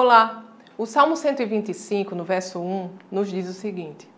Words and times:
Olá! 0.00 0.44
O 0.78 0.86
Salmo 0.86 1.16
125, 1.16 2.14
no 2.14 2.22
verso 2.22 2.60
1, 2.60 2.90
nos 3.10 3.28
diz 3.28 3.48
o 3.48 3.52
seguinte: 3.52 4.08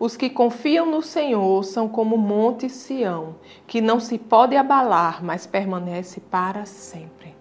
Os 0.00 0.16
que 0.16 0.28
confiam 0.28 0.84
no 0.84 1.00
Senhor 1.00 1.62
são 1.62 1.88
como 1.88 2.16
o 2.16 2.18
monte 2.18 2.68
Sião, 2.68 3.36
que 3.68 3.80
não 3.80 4.00
se 4.00 4.18
pode 4.18 4.56
abalar, 4.56 5.22
mas 5.22 5.46
permanece 5.46 6.18
para 6.18 6.66
sempre. 6.66 7.36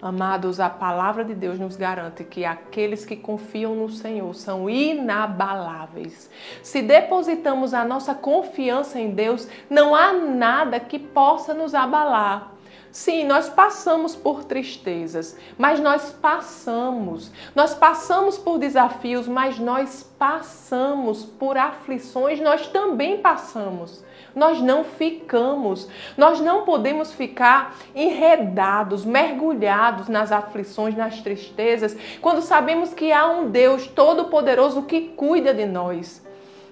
Amados, 0.00 0.60
a 0.60 0.70
palavra 0.70 1.26
de 1.26 1.34
Deus 1.34 1.58
nos 1.58 1.76
garante 1.76 2.24
que 2.24 2.46
aqueles 2.46 3.04
que 3.04 3.16
confiam 3.16 3.74
no 3.74 3.90
Senhor 3.90 4.34
são 4.34 4.70
inabaláveis. 4.70 6.30
Se 6.62 6.80
depositamos 6.80 7.74
a 7.74 7.84
nossa 7.84 8.14
confiança 8.14 8.98
em 8.98 9.10
Deus, 9.10 9.46
não 9.68 9.94
há 9.94 10.14
nada 10.14 10.80
que 10.80 10.98
possa 10.98 11.52
nos 11.52 11.74
abalar. 11.74 12.54
Sim, 12.90 13.24
nós 13.24 13.48
passamos 13.50 14.16
por 14.16 14.44
tristezas, 14.44 15.36
mas 15.58 15.78
nós 15.78 16.10
passamos. 16.10 17.30
Nós 17.54 17.74
passamos 17.74 18.38
por 18.38 18.58
desafios, 18.58 19.28
mas 19.28 19.58
nós 19.58 20.02
passamos 20.18 21.24
por 21.24 21.58
aflições, 21.58 22.40
nós 22.40 22.66
também 22.68 23.18
passamos. 23.18 24.02
Nós 24.34 24.60
não 24.60 24.84
ficamos, 24.84 25.88
nós 26.16 26.40
não 26.40 26.64
podemos 26.64 27.12
ficar 27.12 27.76
enredados, 27.94 29.04
mergulhados 29.04 30.08
nas 30.08 30.32
aflições, 30.32 30.96
nas 30.96 31.20
tristezas, 31.20 31.96
quando 32.20 32.40
sabemos 32.40 32.94
que 32.94 33.12
há 33.12 33.26
um 33.26 33.50
Deus 33.50 33.86
todo-poderoso 33.86 34.82
que 34.82 35.08
cuida 35.08 35.52
de 35.52 35.66
nós. 35.66 36.26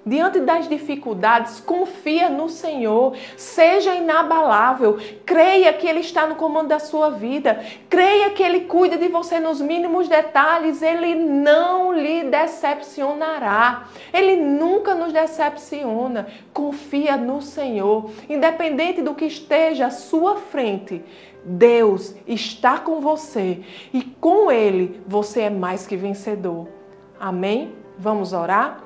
Diante 0.07 0.39
das 0.39 0.69
dificuldades, 0.69 1.59
confia 1.59 2.29
no 2.29 2.49
Senhor, 2.49 3.17
seja 3.37 3.93
inabalável, 3.93 4.99
creia 5.25 5.73
que 5.73 5.85
Ele 5.85 5.99
está 5.99 6.29
no 6.29 6.37
comando 6.37 6.69
da 6.69 6.79
sua 6.79 7.11
vida, 7.11 7.61
creia 7.91 8.31
que 8.31 8.41
Ele 8.41 8.61
cuida 8.61 8.97
de 8.97 9.09
você 9.09 9.41
nos 9.41 9.61
mínimos 9.61 10.07
detalhes, 10.07 10.81
Ele 10.81 11.17
não 11.17 11.93
lhe 11.93 12.23
decepcionará, 12.23 13.89
Ele 14.13 14.37
nunca 14.37 14.95
nos 14.95 15.13
decepciona. 15.13 16.29
Confia 16.53 17.17
no 17.17 17.43
Senhor, 17.43 18.09
independente 18.29 19.03
do 19.03 19.13
que 19.13 19.25
esteja 19.25 19.87
à 19.87 19.91
sua 19.91 20.37
frente. 20.37 21.05
Deus 21.45 22.15
está 22.29 22.79
com 22.79 23.01
você 23.01 23.61
e 23.93 24.03
com 24.03 24.53
Ele 24.53 25.03
você 25.05 25.43
é 25.43 25.51
mais 25.51 25.85
que 25.85 25.97
vencedor. 25.97 26.69
Amém? 27.19 27.75
Vamos 27.99 28.33
orar? 28.33 28.86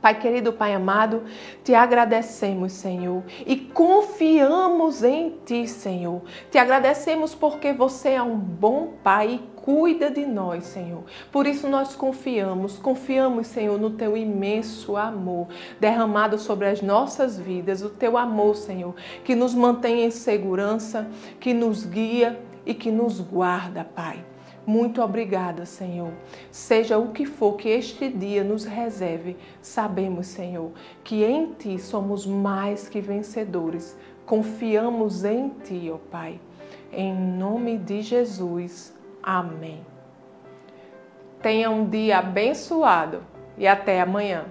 Pai 0.00 0.18
querido, 0.18 0.52
Pai 0.52 0.72
amado, 0.72 1.24
te 1.62 1.74
agradecemos, 1.74 2.72
Senhor, 2.72 3.22
e 3.46 3.56
confiamos 3.56 5.04
em 5.04 5.34
Ti, 5.44 5.68
Senhor. 5.68 6.22
Te 6.50 6.56
agradecemos 6.56 7.34
porque 7.34 7.72
você 7.72 8.10
é 8.10 8.22
um 8.22 8.36
bom 8.36 8.94
Pai 9.02 9.34
e 9.34 9.60
cuida 9.60 10.10
de 10.10 10.24
nós, 10.24 10.64
Senhor. 10.64 11.04
Por 11.30 11.46
isso 11.46 11.68
nós 11.68 11.94
confiamos, 11.94 12.78
confiamos, 12.78 13.48
Senhor, 13.48 13.78
no 13.78 13.90
Teu 13.90 14.16
imenso 14.16 14.96
amor 14.96 15.48
derramado 15.78 16.38
sobre 16.38 16.66
as 16.66 16.80
nossas 16.80 17.38
vidas, 17.38 17.82
o 17.82 17.90
Teu 17.90 18.16
amor, 18.16 18.56
Senhor, 18.56 18.94
que 19.22 19.34
nos 19.34 19.54
mantém 19.54 20.04
em 20.04 20.10
segurança, 20.10 21.06
que 21.38 21.52
nos 21.52 21.84
guia 21.84 22.40
e 22.64 22.72
que 22.72 22.90
nos 22.90 23.20
guarda, 23.20 23.84
Pai. 23.84 24.24
Muito 24.66 25.02
obrigada, 25.02 25.64
Senhor. 25.64 26.12
Seja 26.50 26.98
o 26.98 27.12
que 27.12 27.24
for 27.24 27.56
que 27.56 27.68
este 27.68 28.08
dia 28.08 28.44
nos 28.44 28.64
reserve, 28.64 29.36
sabemos, 29.60 30.26
Senhor, 30.26 30.70
que 31.02 31.24
em 31.24 31.52
Ti 31.54 31.78
somos 31.78 32.26
mais 32.26 32.88
que 32.88 33.00
vencedores. 33.00 33.96
Confiamos 34.26 35.24
em 35.24 35.48
Ti, 35.64 35.90
ó 35.92 35.98
Pai. 36.10 36.40
Em 36.92 37.14
nome 37.14 37.78
de 37.78 38.02
Jesus. 38.02 38.94
Amém. 39.22 39.80
Tenha 41.42 41.70
um 41.70 41.88
dia 41.88 42.18
abençoado 42.18 43.22
e 43.56 43.66
até 43.66 44.00
amanhã. 44.00 44.44